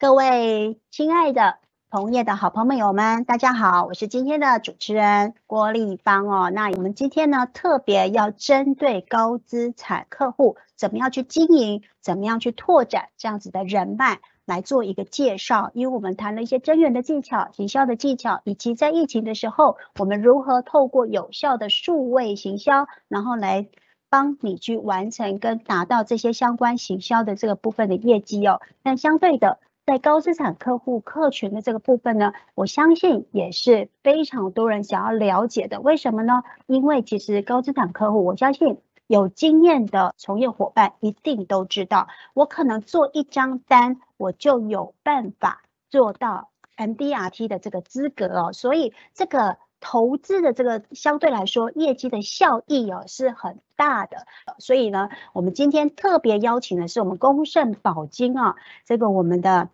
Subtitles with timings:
[0.00, 1.58] 各位亲爱的
[1.90, 6.48] 同业的好朋友们，大家好，我是今天的主持人郭丽芳哦。
[6.48, 15.70] 那我们今天呢，特别要针对高资产客户，怎么样去经营，怎么样去拓展这样子的人脉，来做一个介绍。
[15.74, 23.68] 因为我们谈了一些增援的技巧、行销的技巧，以及在疫情的时候，我们如何透过有效的数位行销，然后来
[24.08, 28.62] 帮你去完成跟达到这些相关行销的这个部分的业绩哦。
[28.82, 29.58] 但相对的，
[29.90, 35.80] 在高资产客户客群的这个部分呢，我相信也是非常多人想要了解的。
[35.80, 36.44] 为什么呢？
[36.68, 38.78] 因为其实高资产客户，我相信
[39.08, 48.52] 有经验的从业伙伴一定都知道，我可能做一张单，我就有办法做到 MDRT 的这个资格哦。
[48.52, 54.18] 所以这个投资的这个相对来说业绩的效益哦是很大的。
[54.60, 59.68] 所以呢，我们今天特别邀请的是我们公盛宝金啊，这个我们的。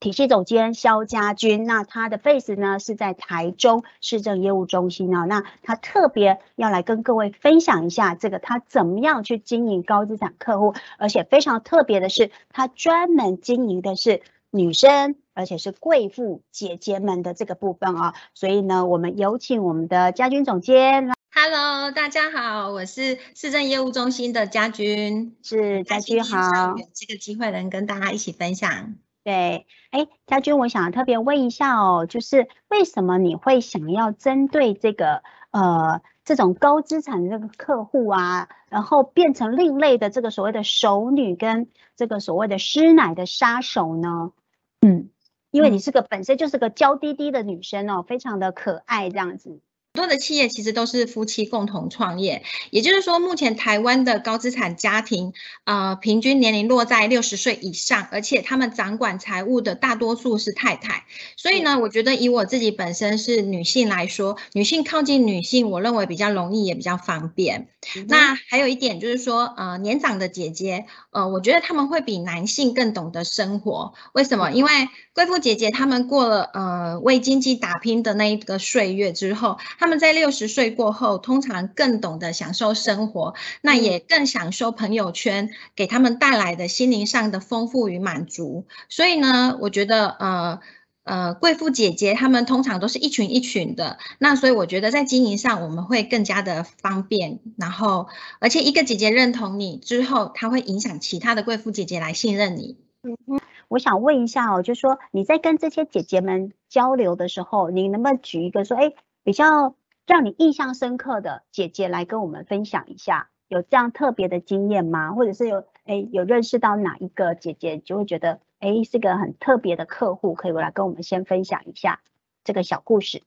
[0.00, 28.94] 体系总监肖家军，那他的 face 呢是在台中市政业务中心哦，那他特别要来跟各位分享一下这个他怎么样去经营高资产客户，而且非常特别的是，他专门经营的是女生，而且是贵妇姐姐们的这个部分啊，所以呢，我们有请我们的家军总监，Hello，大家好，我是市政业务中心的家军，是家军好，有这个机会能跟大家一起分享。
[29.28, 44.32] 对，哎，家军，我想特别问一下哦，就是为什么你会想要针对这个呃这种高资产的这个客户啊，然后变成另类的这个所谓的熟女跟这个所谓的师奶的杀手呢？
[44.80, 45.10] 嗯，
[45.50, 49.60] 因为你是个本身就是个娇滴滴的女生哦，非常的可爱这样子。
[49.98, 55.32] 多的企业其实都是夫妻共同创业，也就是说，目前台湾的高资产家庭，
[55.64, 61.04] 呃，平均年龄落在六十岁以上，而且他们掌管财务的大多数是太太。
[61.36, 67.66] 所以呢，我觉得以我自己本身是女性来说，女性靠近女性，我认为比较容易，也比较方便。
[68.06, 73.94] 那还有一点就是说，呃，年长的姐姐，呃，我觉得他们会比男性更懂得生活。
[74.12, 74.52] 为什么？
[74.52, 74.70] 因为
[75.18, 88.66] 贵妇姐姐她们过了呃为经济打拼的那一个岁月之后，她们在六十岁过后，通常更懂得享受生活，那也更享受朋友圈给他们带来的心灵上的丰富与满足。
[88.88, 90.60] 所以呢，我觉得呃。
[91.02, 98.08] 呃，贵妇姐姐她们通常都是一群一群的，那所以我觉得在经营上我们会更加的方便，然后
[98.40, 102.76] 而且一个姐姐认同你之后，她会影响其他的贵妇姐姐来信任你。
[103.02, 108.92] 嗯嗯，我想问一下哦，就说你在跟这些姐姐们交流的时候，你能不能举一个说，哎，
[109.22, 109.74] 比较
[110.06, 115.12] 让你印象深刻的姐姐来跟我们分享一下，有这样特别的经验吗？
[115.12, 118.40] 或者是有哎有认识到哪一个姐姐就会觉得？
[118.60, 122.00] 哎，是个很特别的客户，可以来跟我们先分享一下
[122.42, 123.22] 这个小故事。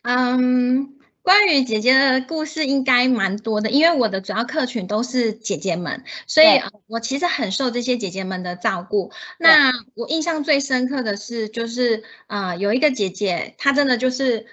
[0.00, 6.46] 嗯，关于姐姐的故事应该蛮多的，因为我的主要客群都是姐姐们，所以
[6.86, 9.12] 我其实很受这些姐姐们的照顾。
[9.38, 14.46] 那我印象最深刻的是，就是呃，有一个姐姐，她真的就是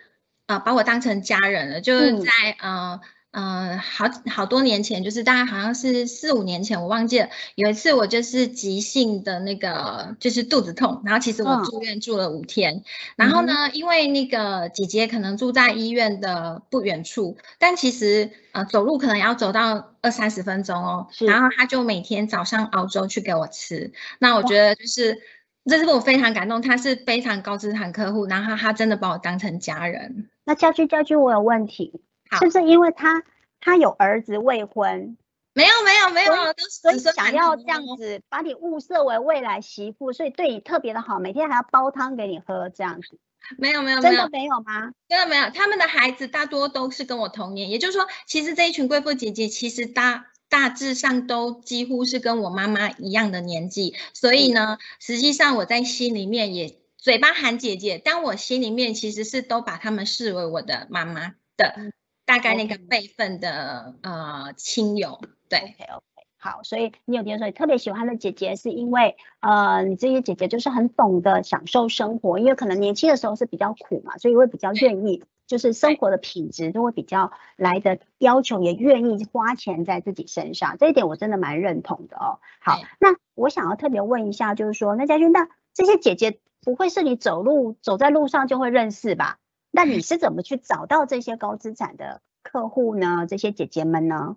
[0.48, 3.00] 呃把我当成家人了，就是在呃。
[3.40, 7.30] 嗯，好好多年前，就是大概好像是四五年前，我忘记了。
[7.54, 12.84] 有一次我就是急性的那个，就是肚子痛，然后其实我住院住了五天。
[13.16, 21.08] 然后呢，因为那个姐姐可能住在医院的不远处，但其实呃走路可能要走到二三十分钟哦。
[21.20, 23.92] 然后她就每天早上熬粥去给我吃。
[24.18, 25.20] 那我觉得就是
[25.66, 30.28] 这是我非常感动，她是非常高资产客户，然后她真的把我当成家人。
[30.44, 32.02] 那家居家居，我有问题。
[32.40, 33.24] 是不是因为他
[33.60, 35.18] 他有儿子未婚？
[35.54, 36.34] 没有没有没有，
[36.70, 43.18] 所以想要这样子把你物色为未来媳妇，所以对你特别的好，每天还要煲汤给你喝这样子。
[43.58, 44.92] 没有没有真的没有吗？
[45.10, 61.94] 真的没有，他们的孩子大多都是跟我同年，也就是说，其实这一群贵妇姐姐其实大大致上都几乎是跟我妈妈一样的年纪，所以呢，实际上我在心里面也嘴巴喊姐姐，但我心里面其实是都把他们视为我的妈妈的。
[62.28, 66.04] 大概那个辈分的呃亲友，对，OK OK，
[66.38, 82.40] 好，所以你有听说你特别喜欢的姐姐，是因为呃你这些姐姐就是很懂得享受生活，因为可能年轻的时候是比较苦嘛，所以会比较愿意，就是生活的品质都会比较来的要求，也愿意花钱在自己身上，这一点我真的蛮认同的哦。
[82.60, 89.38] 好，那我想要特别问一下，就是说那家军，那这些姐姐不会是你走路走在路上就会认识吧？
[89.78, 93.28] 那你是怎么去找到这些高资产的客户呢？
[93.30, 94.36] 这些姐姐们呢？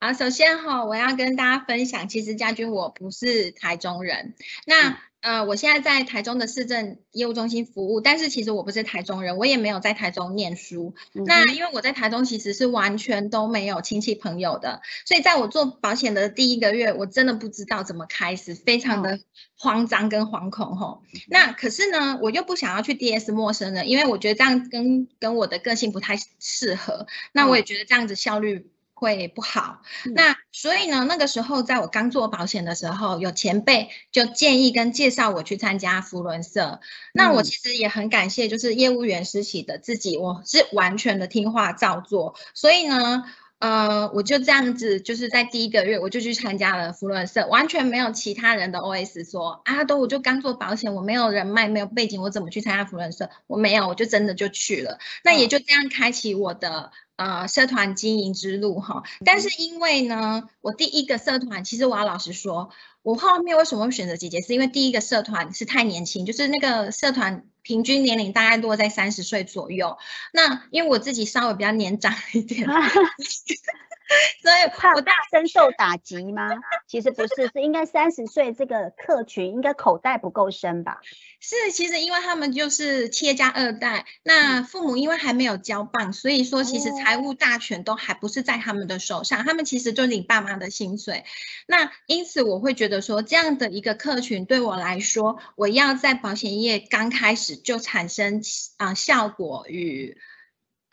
[0.00, 4.34] 啊，首先哈，我要跟大家分享，其实家军我不是台中人。
[4.66, 10.94] 那呃，我现在在台中的市政业务中心服务，但是其实我不是台中人，我也没有在台中念书。
[11.12, 19.18] 那因为我在台中其实是完全都没有亲戚朋友的，所以在我做保险的第一个月，我真的不知道怎么开始，非常的
[19.58, 21.02] 慌张跟惶恐吼。
[21.26, 27.08] 那可是呢，我又不想要去 DS 陌生人，因为我觉得这样跟跟我的个性不太适合。
[27.32, 28.70] 那我也觉得这样子效率。
[28.98, 29.82] 会不好，
[30.14, 36.80] 那所以呢，那个时候在我刚做保险的时候，有前辈就建议跟介绍我去参加福伦社。
[37.12, 42.36] 那我其实也很感谢，就是业务员实习的自己，我是完全的听话照做。
[42.54, 43.24] 所以呢，
[43.58, 53.28] 呃，我就这样子，就是在第一个月我就去参加了福伦社，完全没有其他人的 OS 说啊，都我就刚做保险，我没有人脉，没有背景，我怎么去参加福伦社？
[53.46, 54.98] 我没有，我就真的就去了。
[55.22, 56.92] 那也就这样开启我的。
[57.16, 62.70] 呃，社团经营之路哈，但是因为呢，我第一个社团，其实我要老实说，
[63.02, 69.96] 我后面为什么会选择姐姐，是因为第一个社团是太年轻，就是那个社团平均年龄大概落在三十岁左右。
[70.32, 72.68] 那因为我自己稍微比较年长一点，
[74.40, 76.48] 所以怕我大深受打击吗？
[76.86, 81.00] 其实不是，是应该三十岁这个客群应该口袋不够深吧。
[81.40, 91.24] 是，其实因为他们就是企业家二代，那父母因为还没有交棒，所以说其实财务大权都还不是在他们的手上，他们其实就领爸妈的薪水。
[91.66, 98.40] 那因此我会觉得说，这样的一个客群对我来说，我要在保险业刚开始就产生
[98.76, 100.16] 啊效果与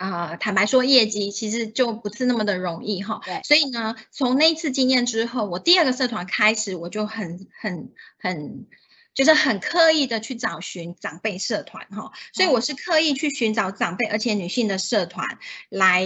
[0.08, 3.22] 啊坦白说业绩，其实就不是那么的容易哈。
[3.24, 8.68] 对，所以呢，从那一次经验之后，我第二个社团开始，我就很很很。
[9.16, 15.38] 就是很刻意的去找寻长辈社团哈，所以我是刻意去寻找长辈而且女性的社团
[15.70, 16.04] 来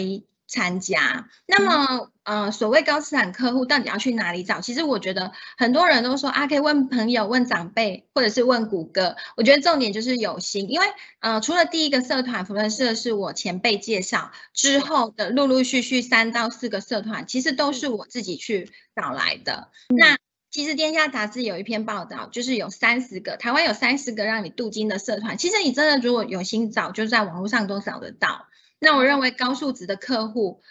[0.47, 1.29] 参加。
[1.45, 4.59] 那么呃，所谓高资产客户到底要去哪里找？
[4.59, 9.15] 其实我觉得很多人都说啊，可以问朋友、问长辈，或者是问谷歌。
[9.37, 10.87] 我觉得重点就是有心，因为
[11.19, 19.69] 呃，除了第一个社团福伦社是我前辈介绍之后的陆陆续续三到四个社团，其实都是我自己去找来的。
[19.89, 20.17] 那
[20.49, 25.37] 其实《天下杂志》有一篇报道，就是有三十个台湾有三十个让你镀金的社团。
[25.37, 28.47] 其实你真的如果有心找，就在网络上都找得到。
[28.79, 30.61] 那我认为高素质的客户，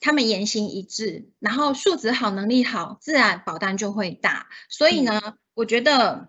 [0.00, 4.46] 他们言行一致，然后素质好、能力好，自然保单就会大。
[4.68, 6.28] 所以呢，我觉得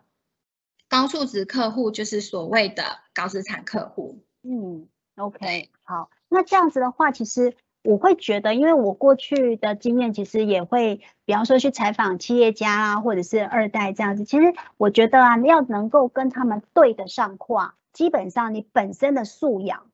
[0.87, 4.23] 高素质客户就是所谓的高资产客户。
[4.43, 7.55] 嗯，OK，好，那这样子的话，其实。
[7.83, 14.25] 我会觉得，因为我过去的经验，其实也会，比方说去采访企业家啊，或者是二代这样子。
[14.25, 19.89] 其实我觉得啊，要能够跟他们对得上话，基本上你本身的素养，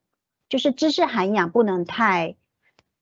[0.48, 2.36] 就是知识涵养不能太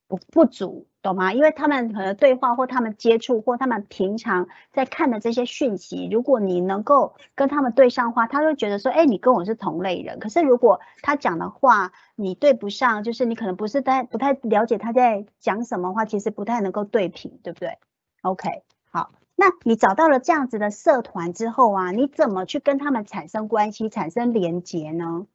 [0.08, 0.86] 不不足。
[1.02, 1.32] 懂吗？
[1.32, 10.20] 因为他们可能对话或他们接触或他们平常在看的这些讯息，如果你能够跟他们对上话，他会觉得说，哎，你跟我是同类人。
[10.20, 17.78] 可是如果他讲的话你对不上，就是你可能不是太不太了解他在讲什么话，其实不太能够对平，对不对
[18.22, 18.62] ？OK，
[18.92, 25.26] 好，那你找到了这样子的社团之后啊，你怎么去跟他们产生关系、产生连结呢？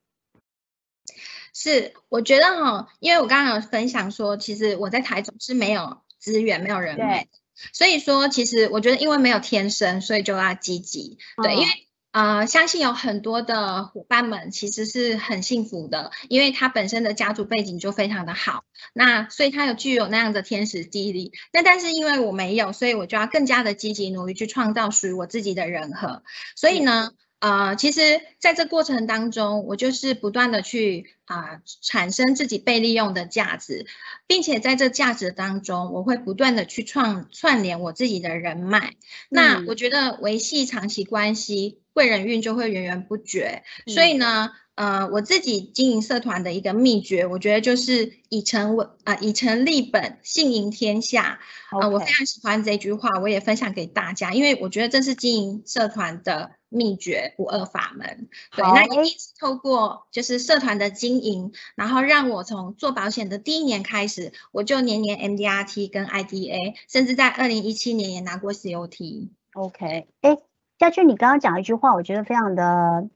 [1.53, 7.27] 是，我觉得哈，因为我刚刚有分享说，其实我在台中是没有资源、没有人脉，
[7.73, 11.17] 所以说其实我觉得，因为没有天生，所以就要积极。
[11.41, 11.67] 对，因为
[12.11, 18.63] 呃，相信有很多的伙伴们其实是很幸福的，因为他本身的家族背景就非常的好，
[18.93, 21.31] 那所以他有具有那样的天时地利。
[21.53, 26.23] 那但是因为我没有，所以我就要更加的积极努力去创造属于我自己的人和。
[26.55, 27.11] 所以呢。
[27.39, 33.85] 呃，其实在这过程当中，我就是不断的去啊产生自己被利用的价值，
[34.25, 38.95] 并且在这价值当中，我会不断的去创串联我自己的人脉。
[39.29, 43.63] 那我觉得维系长期关系，贵人运就会源源不绝。
[43.87, 44.51] 所以呢。
[44.77, 51.39] 呃，我自己经营社团的一个秘诀，我觉得就是以诚为啊，以诚立本，信赢天下。
[51.71, 58.29] 啊，我非常喜欢这句话，我也分享给大家，因为我觉得这是经营社团的秘诀，不二法门。
[58.55, 69.29] 对，那一定是透过就是社团的经营，然后让我从做保险的第一年开始，我就年年 MDRT 跟 IDA，甚至在二零一七年也拿过 COT。
[69.53, 70.37] OK，哎，
[70.77, 73.09] 嘉俊，你刚刚讲一句话，我觉得非常的。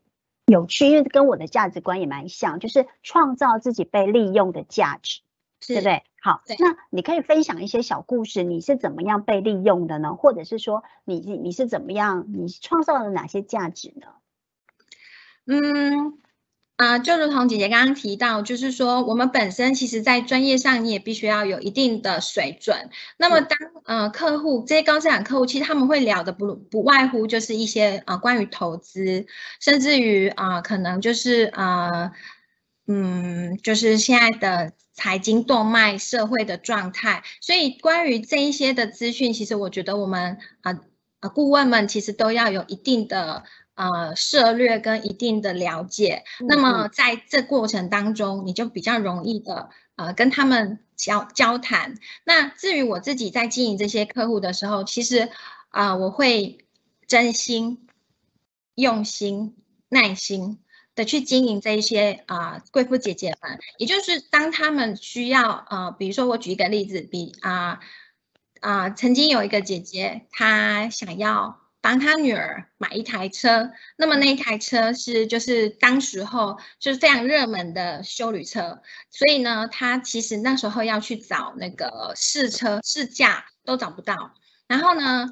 [0.45, 5.21] 有趣，因为跟我的价值观也蛮像，就是创造自己被利用的价值，
[5.67, 6.03] 对不对？
[6.21, 10.15] 好，那你可以分享一些小故事，你是怎么样被利用的呢？
[10.15, 14.07] 或者是说，你你你是怎么样，你创造了哪些价值呢？
[15.47, 16.19] 嗯。
[16.81, 22.89] 啊，就如同姐姐刚刚提到，就是说我们本身其实，在专业上你也必须要有一定的水准。
[23.17, 29.27] 那么，当呃客户这些高资产客户，其实他们会聊的不不外乎就是一些呃关于投资，
[29.59, 32.11] 甚至于啊可能就是呃
[32.87, 37.21] 嗯就是现在的财经动脉、社会的状态。
[37.41, 40.79] 所以关于这一些的资讯，其实我觉得我们啊
[41.19, 43.43] 啊顾问们其实都要有一定的。
[43.73, 51.95] 呃，涉略跟一定的了解，那么在这过程当中，你就比较容易的呃跟他们交交谈。
[52.25, 55.29] 那至于我自己在经营这些客户的时候，其实
[55.69, 56.67] 啊，我会
[57.07, 57.87] 真心、
[58.75, 59.55] 用心、
[59.87, 60.59] 耐心
[60.93, 63.57] 的去经营这一些啊贵妇姐姐们。
[63.77, 67.79] 也就是当他们需要呃，比如说我举一个例子，比啊
[68.59, 71.60] 啊，曾经有一个姐姐，她想要。
[71.81, 84.33] 帮他女儿买一台车，那么那一台车是就是当时候就是非常热门的修旅车，所以呢，他其实那时候要去找那个试车试驾都找不到，
[84.67, 85.29] 然后呢。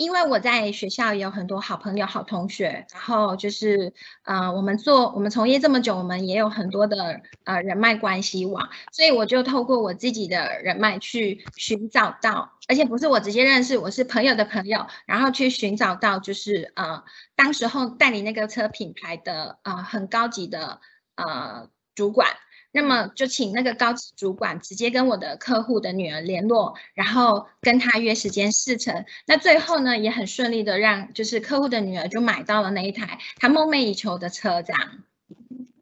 [0.00, 3.92] 因为我在学校也有很多好朋友、好同学，然后就是，
[4.22, 17.04] 呃，我们做我们从业这么久，我们也有很多的呃人脉关系网，所以我就透过我自己的人脉去寻找到，而且不是我直接认识，我是朋友的朋友，然后去寻找到就是呃，
[17.36, 20.80] 当时候代理那个车品牌的呃很高级的
[21.16, 22.26] 呃主管。
[22.72, 29.04] 那么就请那个高级主管直接跟我的客户的女儿联络，然后跟他约时间试乘。
[29.26, 34.82] 那最后呢，也很顺利的让就是客户的女儿就买到了那一台她梦寐以求的车，这样。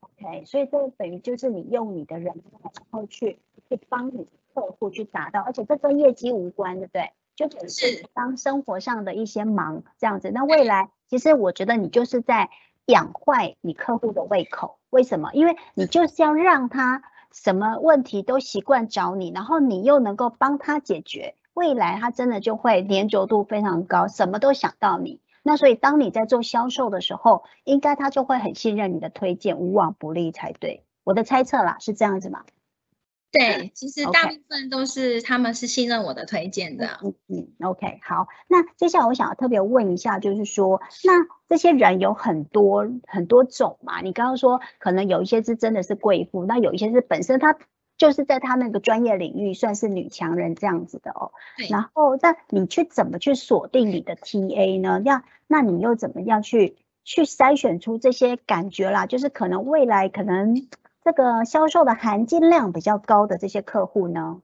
[0.00, 2.26] OK，所以这等于就是你用你的人
[2.62, 7.12] 然后去去帮你客户去达到，而且这跟业绩无关，对不对？
[7.36, 10.30] 就只是帮生活上的一些忙这样子。
[10.30, 12.50] 那未来其实我觉得你就是在。
[12.88, 15.30] 养坏你客户的胃口，为什么？
[15.32, 17.02] 因为你就是要让他
[17.32, 25.20] 什么问题都习惯找你，然后你又能够帮他解决，未来他真的就会粘着度非常高，什么都想到你。
[25.42, 30.84] 那所以当你在做销售的时候，应该他就会很信任你的推荐，无往不利才对。
[31.04, 32.44] 我的猜测啦，是这样子吗？
[33.30, 36.98] 对，其实大部分都是他们是信任我的推荐的。
[37.02, 41.12] 嗯嗯，OK，好，那接下来我想要特别问一下，就是说，那
[41.46, 44.00] 这些人有很多很多种嘛？
[44.00, 47.58] 你刚刚说可能有一些是真的是贵妇，那有一些是本身她
[47.98, 51.32] 就是在她那个专业领域算是女强人这样子的哦。
[51.68, 55.02] 然后，那你去怎么去锁定你的 TA 呢？
[55.04, 59.04] 要那你又怎么样去去筛选出这些感觉啦？
[59.04, 60.66] 就是可能未来可能。
[61.04, 64.42] 这个销售的含金量比较高的这些客户呢？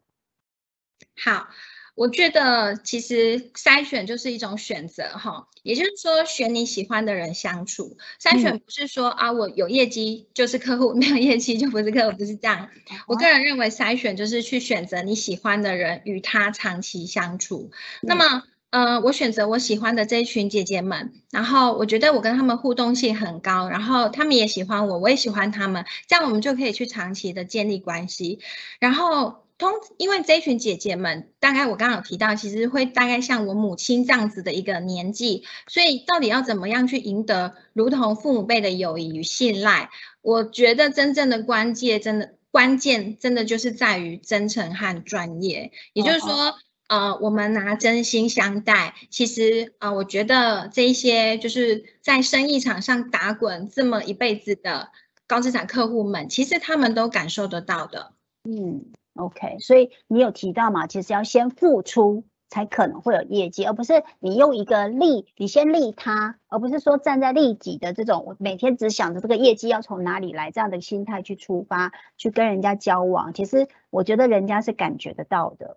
[1.17, 1.49] 好，
[1.95, 7.99] 我觉得其实筛选就是一种选择哈，也就是说选你喜欢的人相处。
[8.21, 12.71] 筛选不是说啊，我有业绩就是客户， 没有业绩就不是客户，不是这样。
[13.07, 17.71] 我个人认为筛选就是去选择你喜欢的人，与他长期相处。
[18.01, 18.45] 那么。
[18.75, 28.41] 呃，我选择我喜欢的这一群姐姐们，然后我觉得我跟她们互动性很高，然后她们也喜欢我，我也喜欢她们，这样我们就可以去长期的建立关系。
[28.81, 39.89] 然后通，因为这一群姐姐们，大概我刚刚有提到，其实会大概像我母亲这样子的一个年纪，所以到底要怎么样去赢得如同父母辈的友谊与信赖？
[40.21, 46.57] 我觉得真正的关键，真的关键，真的就是在于真诚和专业，也就是说。
[46.95, 54.93] 呃，我们拿真心相待，其实啊，我觉得这一些就是在生意场上打滚这么一辈子的
[55.27, 58.13] 高资产客户们，其实他们都感受得到的。
[58.49, 75.77] 嗯，OK，所以你有提到嘛，其实要先付出才可能会有业绩，而不是你用一个利，你先利他，而不是说站在利己的这种，我每天只想着这个业绩要从哪里来这样的心态去出发，去跟人家交往，其实我觉得人家是感觉得到的。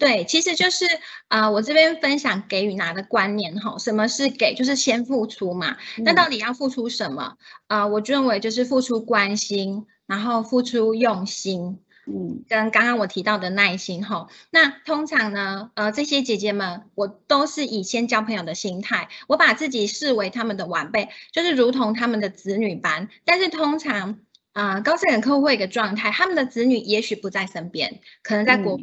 [0.00, 0.86] 对，其实就是
[1.28, 5.76] 啊，我这边分享给予拿的观念哈，什么是给，就是先付出嘛。
[5.98, 7.86] 那到底要付出什么啊？
[7.86, 14.28] 我认为就是付出关心，然后付出用心，嗯，跟刚刚我提到的耐心哈。
[14.50, 23.10] 那通常呢，呃，这些姐姐们，我都是以先交朋友的心态，我把自己视为他们的晚辈，就是如同他们的子女般。
[23.26, 24.18] 但是通常
[24.54, 28.82] 啊，高资产客户会一个状态，他们的子女也许不在身边，可能在国外。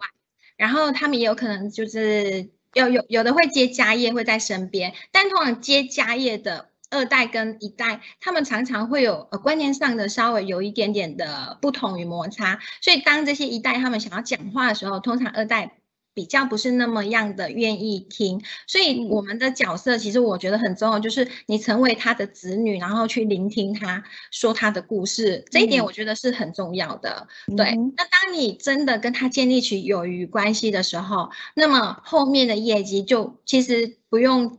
[0.58, 15.78] 然后他们也有可能就是有有有的会接家业会在身边，但通常接家业的二代跟一代，他们常常会有呃观念上的稍微有一点点的不同与摩擦，所以当这些一代他们想要讲话的时候，通常二代
[16.18, 27.28] 比较不是那么样的愿意听，所以我们的角色其实我觉得很重要，就是你成为他的子女，然后去聆听他说他的故事，这一点我觉得是很重要的。
[27.56, 34.58] 对，那当你真的跟他建立起友谊关系的时候，那么后面的业绩就其实不用。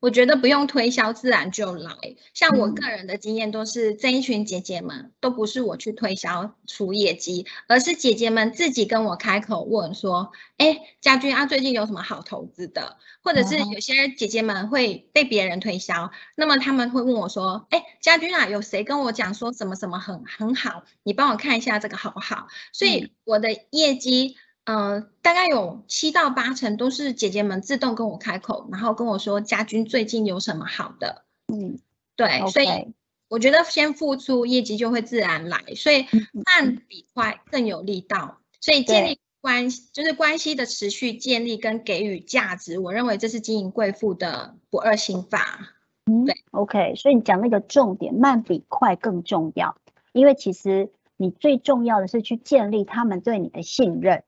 [0.00, 1.92] 我觉得不用推销，自然就来。
[2.34, 20.84] 像我个人的经验，都是这一群姐姐们，都不是我去推销出业绩，而是姐姐们自己跟我开口问说：“哎，家军啊，最近有什么好投资的？”或者是有些姐姐们会被别人推销，那么他们会问我说：“哎，家军啊，有谁跟我讲说什么什么很很好？
[21.02, 24.36] 你帮我看一下这个好不好？”所以我的业绩。
[24.70, 31.24] 嗯，大概有七到八成都是姐姐们自动跟我开口，然后跟我说家军最近有什么好的。
[31.46, 31.78] 嗯，
[32.16, 32.68] 对，所以
[33.30, 38.40] 我觉得先付出业绩就会自然来，所以慢比快更有力道。
[38.60, 45.76] 所以建立关系就是关系的持续建立跟给予价值，我认为这是经营贵妇的不二心法。
[46.04, 49.78] 嗯，对，OK，所以你讲那个重点，慢比快更重要，
[50.12, 54.24] 因为其实你最重要的是去建立他们对你的信任。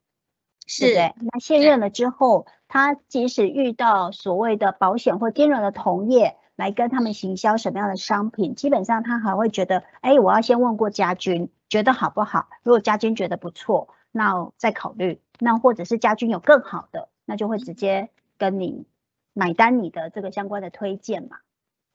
[0.79, 1.15] 对不对？
[1.33, 12.49] 那卸任了之后，他即使遇到所谓的保险或金融的同业来跟他们行销什么样的商品，基本上他还会觉得，哎，我要先问过家军，觉得好不好？
[12.63, 15.21] 如果家军觉得不错，那再考虑。
[15.39, 18.85] 那或者是家军有更好的，那就会直接跟你
[19.33, 21.39] 买单你的这个相关的推荐嘛。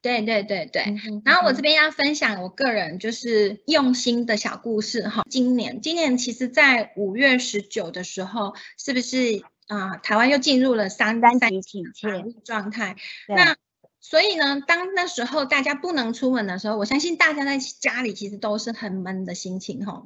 [0.05, 0.83] 对对对对，
[1.25, 5.23] 然后我这边要分享我个人就是用心的小故事哈。
[5.31, 9.97] 今年今年其实，在五月十九的时候，是不是啊？
[9.97, 12.07] 台湾又进入了三三级警戒
[12.43, 12.97] 状态。
[13.27, 13.55] 那
[13.99, 20.05] 所以呢，当那时候大家不能出门的时候，我相信大家在家里其实都是很闷的心情哈。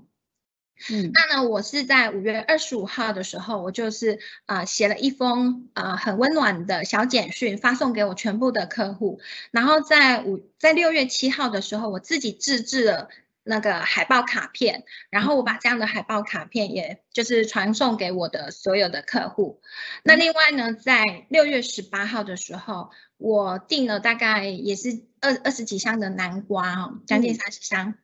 [0.90, 9.20] 嗯，那呢，我是在五月二十五号的时候，我就是啊写了一封啊很温暖的小简讯，发送给我全部的客户。
[9.52, 13.10] 然后在五在六月七号的时候，我自己自制了
[13.44, 19.62] 那个海报卡片，然后我把这样的海报卡片，也就是传送给我的所有的客户。
[20.04, 27.96] 那另外呢，在六月十八号的时候，我订了大概也是二二十几箱的南瓜哦，将近三十箱。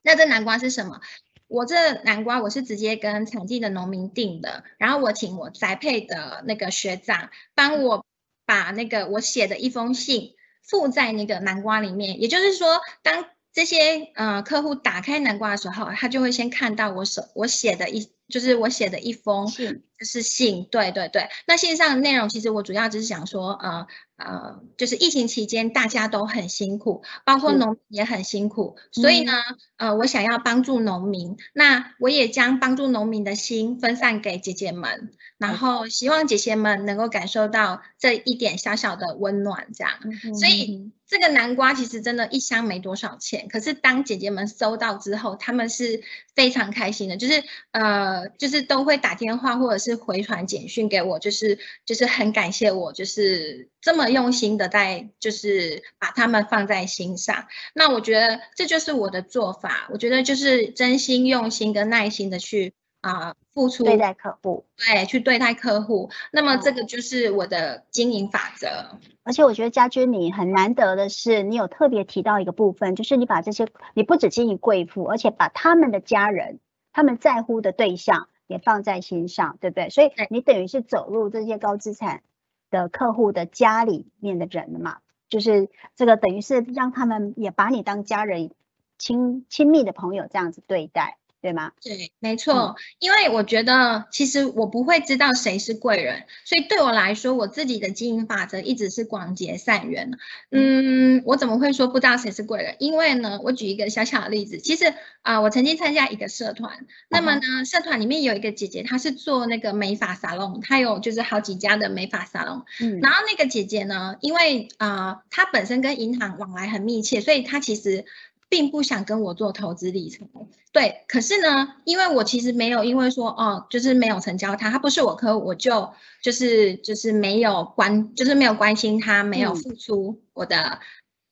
[0.00, 1.00] 那这南瓜是什么？
[1.48, 8.04] 我这南瓜我是直接跟产地的农民订的，然后我请我栽培的那个学长帮我
[8.46, 19.64] 把那个我写的一封信附在那个南瓜里面，也就是说，当这些呃客户打开南瓜的时候，他就会先看到我手我写的一就是我写的一封就
[20.00, 21.28] 是信，对对对。
[21.46, 23.86] 那线上的内容其实我主要只是想说，呃。
[24.18, 29.32] 呃，就是疫情期间大家都很辛苦，包括农民也很辛苦，所以呢，
[29.76, 39.92] 呃，我想要帮助农民，那我也将帮助农民的心分散给姐姐们，然后希望姐姐们能够感受到这一点小小的温暖，这样。
[40.36, 46.02] 所以这个南瓜其实真的一箱没多少钱，可是当姐姐们收到之后，他们是
[46.34, 54.08] 非常开心的，就是呃，就是都会打电话或者是回传简讯给我，就是就是很感谢我，就是这么。
[54.08, 59.86] 用心的在就是把他们放在心上，那我觉得这就是我的做法。
[59.92, 62.72] 我觉得就是真心用心跟耐心的去
[63.02, 66.10] 啊付出对待客户，对，去对待客户。
[66.32, 68.98] 那么这个就是我的经营法则。
[69.24, 76.60] 而且我觉得家军你很难得的是，你有特别提到一个部分，就是你把这些你不只经营贵妇，而且把他们的家人、
[76.94, 79.90] 他们在乎的对象也放在心上，对不对？
[79.90, 82.22] 所以你等于是走入这些高资产。
[82.70, 84.98] 的客户的家里面的人了嘛，
[85.30, 88.50] 就是这个等于是让他们也把你当家人、
[88.98, 91.16] 亲亲密的朋友这样子对待。
[91.40, 91.72] 对吗？
[91.80, 92.74] 对，没错。
[92.98, 100.18] 因为我觉得，其实我不会知道谁是贵人，所以对我来说，我自己的经营法则一直是广结善缘。
[100.50, 102.74] 嗯，我怎么会说不知道谁是贵人？
[102.80, 112.64] 因为呢，我举一个小小的例子，其实啊，我曾经参加一个社团，那么呢，社团里面有一个姐姐，她是做那个美发沙龙，她有就是好几家的美发沙龙。
[112.80, 118.04] 嗯，然后那个姐姐呢，因为啊，她本身跟银行往来很密切，所以她其实。
[118.48, 120.26] 并不想跟我做投资理财，
[120.72, 121.04] 对。
[121.06, 130.80] 可是呢，因为我其实没有，因为说哦，就是没有成交他，他不是我客户，我就就是就是没有关，就是没有关心他，没有付出我的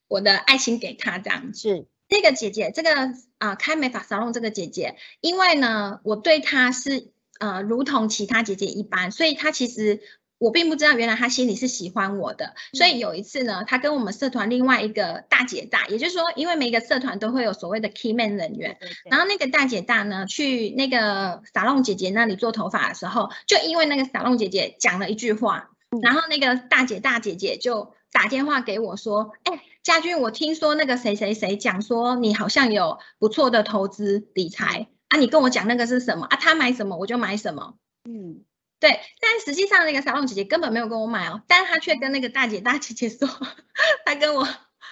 [0.07, 1.53] 我的爱心给他这样。
[1.53, 10.01] 是这个姐姐，这个啊开美发沙龙这个姐姐，因为呢，我对她是呃如同其他姐姐一般，所以她其实。
[10.39, 18.77] 我并不知道，原来他心里是喜欢我的，所以有一次呢，他跟我们社团另外一个大姐大，也就是说，因为每个社团都会有所谓的 key man 人员，
[19.09, 25.71] 然后那个大姐大呢，去那个沙龙姐姐那里做头发的时候，就因为那个沙龙姐姐讲了一句话，
[26.03, 36.25] 然后那个大姐大姐姐就打电话给我说，哎，家俊，我听说那个谁谁谁讲说你好像有不错的投资理财啊，你跟我讲那个是什么？
[36.27, 36.37] 啊？
[36.39, 37.73] 他买什么我就买什么，
[38.07, 38.43] 嗯。
[38.79, 43.27] 对，但实际上那个沙龙姐姐根本没有跟我买哦，但是她却跟那个大姐大姐姐说，
[44.05, 44.47] 她跟我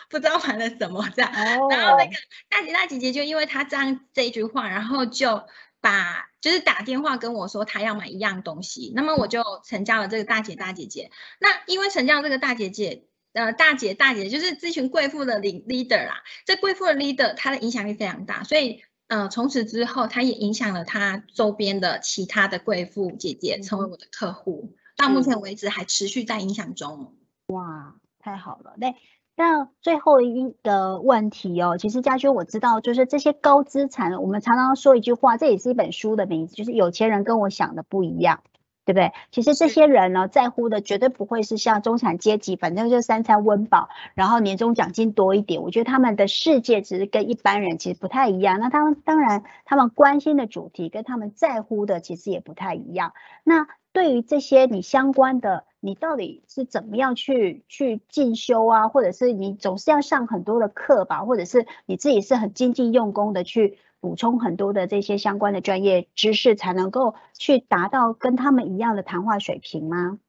[0.10, 2.12] 不知道买了什么这样，然后那个
[2.50, 5.43] 大姐大姐姐就因为她这样这一句话，然后就
[5.82, 11.12] 把就是打电话跟我说她要买一样东西，那么我就成交了这个大姐大姐姐。
[11.39, 18.84] 那因为成交这个大姐姐，呃，大姐大姐就是这群贵妇的领 leader 啦，这贵妇的 leader 她的影响力非常大，所以。
[19.08, 27.13] 呃，从此之后，他也影响了他周边的其他的贵妇姐姐成为我的客户，到目前为止还持续在影响中。
[27.48, 28.74] 哇，太好了！
[28.78, 28.96] 那
[29.36, 38.41] 那最后一个问题哦，其实家轩我知道，就是这些高资产，我们常常说一句话，这也是一本书的名字，就是有钱人跟我想的不一样。
[38.86, 39.12] 对不对？
[39.32, 45.63] 其实这些人呢，在乎的绝对不会是像中产阶级，反正就三餐温饱，然后年终奖金多一点。
[45.63, 48.60] 我觉得他们的世界其实跟一般人其实不太一样。
[48.60, 53.13] 那他们当然，他们关心的主题跟他们在乎的其实也不太一样。
[53.43, 58.88] 那对于这些你相关的，你到底是怎么样去去进修啊？
[58.88, 61.26] 或者是你总是要上很多的课吧？
[61.26, 63.80] 或者是你自己是很精进用功的去？
[64.06, 70.20] 补充很多的这些相关的专业知识，才能够去达到跟他们一样的谈话水平吗？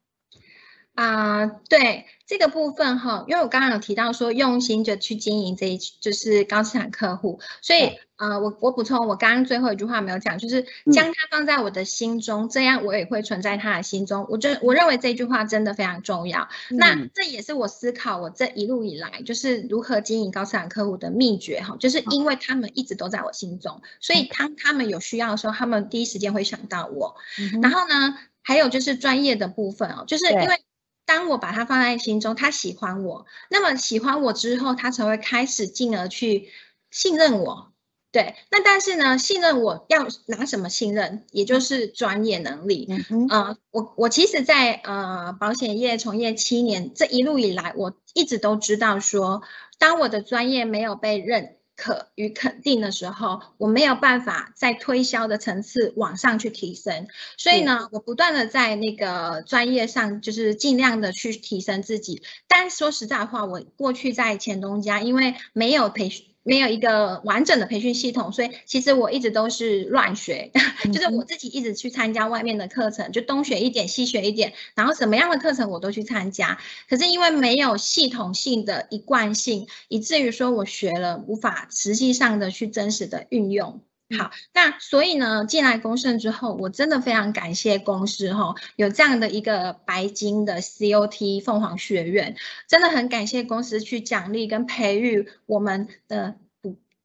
[0.96, 14.26] 啊，对这个部分哈，因为我刚刚有提到说用心就去经营这一就是高资产客户，所以呃，我我补充我刚刚最后一句话没有讲，就是将它放在我的心中，这样我也会存在他的心中。
[14.30, 16.48] 我觉我认为这句话真的非常重要。
[16.70, 27.16] 那这也是我思考我这一路以来就是如何经营高资产客户的秘诀哈，就是因为他们一直都在我心中，所以当他们有需要的时候，他们第一时间会想到我。
[27.60, 30.58] 然后呢，还有就是专业的部分哦，就是因为。
[31.06, 36.50] 当我把他放在心中，他喜欢我，那么喜欢我之后，他才会开始进而去
[36.90, 37.72] 信任我。
[38.12, 41.24] 对，那但是呢，信任我要拿什么信任？
[41.32, 42.88] 也就是专业能力。
[43.10, 49.42] 嗯，我我其实，在呃保险业从业七年这一路以来，我一直都知道说，
[49.78, 51.55] 当我的专业没有被认。
[51.76, 62.22] 可与肯定的时候，我没有办法在推销的层次往上去提升，所以呢，我不断的在那个专业上，就是尽量的去提升自己。
[62.48, 66.35] 但说实在话，我过去在前东家，因为没有培训。
[66.46, 70.52] 没有一个完整的培训系统，所以其实我一直都是乱学，
[70.94, 76.56] 就是我自己一直去参加外面的课程，就东学一点西学一点，然后什么样的课程我都去参加。
[76.88, 83.80] 可是因为没有系统性的一贯性，以至于说我学了无法实际上的去真实的运用。
[84.16, 92.36] 好，那所以呢，进来公盛之后，我真的非常感谢公司哈，有这样的一个白金的 COT 凤凰学院，
[92.68, 96.36] 真的很感谢公司去奖励跟培育我们的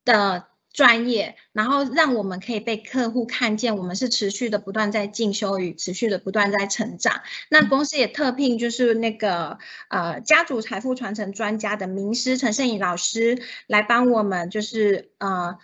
[0.05, 7.21] 的专业，然后让我们可以被客户看见，我们是持续的不断在进修与持续的不断在成长。
[7.49, 9.57] 那公司也特聘就是那个
[9.89, 15.57] 呃家族财富传承专家的名师陈胜宇老师来帮我们，就是呃。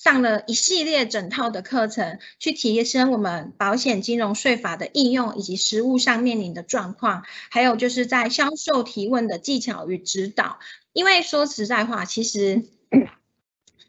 [0.00, 10.60] 上了一系列整套的课程，去提升我们保险金融税法的应用以及实务上面临的状况，还有就是在销售提问的技巧与指导。
[10.92, 12.62] 因为说实在话，其实，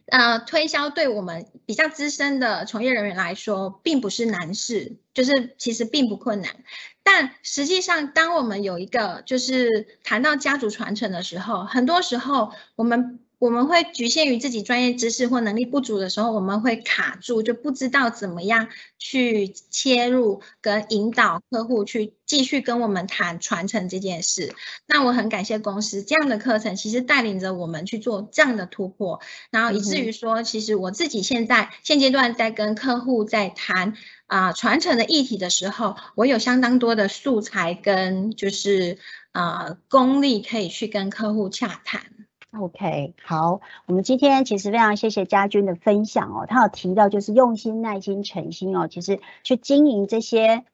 [0.07, 6.55] 呃，推销对我们比较资深的从业人员来说，并不是难事，就是其实并不困难。
[7.03, 13.19] 但实际上，当我们有一个就是谈到家族传承的时候，很多时候我们。
[13.39, 24.53] 我们会局限于自己专业知识或能力不足的时候，我们会卡住，就不知道怎么样去切入跟引导客户去继续跟我们谈传承这件事。
[24.85, 29.21] 那我很感谢公司这样的课程，其实带领着我们去做这样的突破，
[29.51, 33.93] 然后以至于说，其实我自己现在现阶段在跟客户在谈
[34.27, 38.97] 啊传承的议题的时候，我有相当多的素材跟就是
[39.31, 42.18] 啊功力可以去跟客户洽谈。
[42.57, 50.65] OK，好，我们今天其实非常谢谢家军的分享哦，他有提到就是用心、耐心、诚心哦，其实去经营这些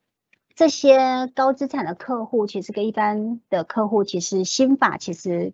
[0.54, 5.52] 这些高资产的客户，其实跟一般的客户其实心法其实。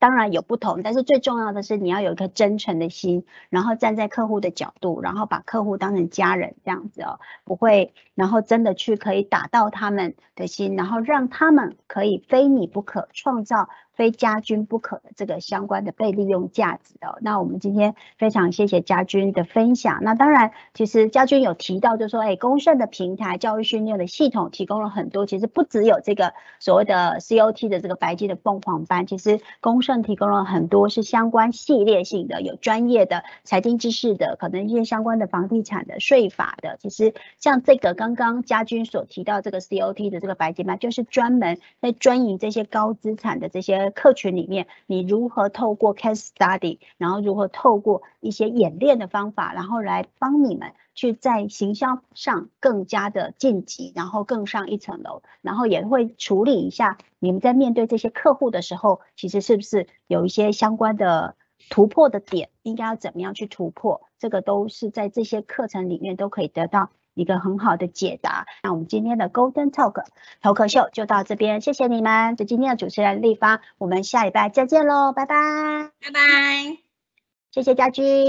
[0.00, 13.70] 当然有不同，但是最重要的是你要有一颗真诚的心，然后站在客户的角度，然后把客户当成家人这样子哦，不会，然后真的去可以打到他们的心，然后让他们可以非你不可，创造。
[13.94, 20.00] 非家军不可的这个相关的被利用价值哦，那我们今天非常谢谢家军的分享。
[20.02, 36.76] 那当然，其实家军有提到，就说，哎，公盛的平台教育训练的系统提供了很多，其实不只有这个所谓的 COT 的这个白金的凤凰班，其实公盛提供了很多是相关系列性的，有专业的财经知识的，可能一些相关的房地产的税法的。
[36.80, 43.83] 其实像这个刚刚家军所提到这个 COT 的这个白金班，就是专门在专营这些高资产的这些。
[43.90, 61.36] 客群里面，你如何透过 case study，然后如何透过一些演练的方法，然后来帮你们去在行销上更加的晋级，然后更上一层楼，然后也会处理一下你们在面对这些客户的时候，其实是不是有一些相关的
[61.70, 66.90] 突破的点，应该要怎么样去突破，这个都是在这些课程里面都可以得到。
[67.14, 68.46] 一个很好的解答。
[68.62, 70.04] 那我们今天的 Golden Talk
[70.42, 72.36] 头壳秀就到这边，谢谢你们。
[72.36, 76.78] 就今天的主持人立方，我们下礼拜再见喽，拜拜，拜拜，
[77.50, 78.02] 谢谢家居。